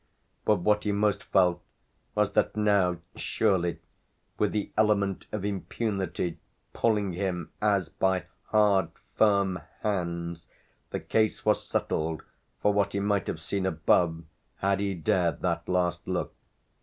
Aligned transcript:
But 0.45 0.55
what 0.61 0.83
he 0.85 0.91
most 0.91 1.23
felt 1.25 1.61
was 2.15 2.31
that 2.33 2.57
now 2.57 2.97
surely, 3.15 3.81
with 4.39 4.51
the 4.51 4.71
element 4.75 5.27
of 5.31 5.45
impunity 5.45 6.39
pulling 6.73 7.13
him 7.13 7.51
as 7.61 7.89
by 7.89 8.23
hard 8.45 8.89
firm 9.13 9.59
hands, 9.81 10.47
the 10.89 10.99
case 10.99 11.45
was 11.45 11.67
settled 11.67 12.23
for 12.63 12.73
what 12.73 12.93
he 12.93 12.99
might 12.99 13.27
have 13.27 13.39
seen 13.39 13.67
above 13.67 14.23
had 14.55 14.79
he 14.79 14.95
dared 14.95 15.41
that 15.41 15.69
last 15.69 16.07
look. 16.07 16.33